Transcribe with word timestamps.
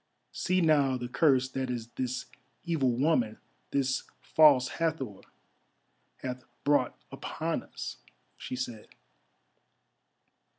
"See 0.31 0.61
now 0.61 0.97
the 0.97 1.07
curse 1.07 1.47
that 1.49 1.67
this 1.95 2.25
evil 2.63 2.89
woman, 2.93 3.37
this 3.69 4.01
False 4.19 4.67
Hathor, 4.69 5.21
hath 6.23 6.43
brought 6.63 6.97
upon 7.11 7.61
us," 7.61 7.97
she 8.35 8.55
said. 8.55 8.87